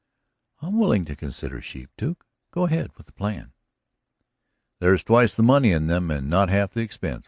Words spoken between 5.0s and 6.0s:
twice the money in